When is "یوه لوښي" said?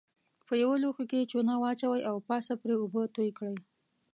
0.63-1.05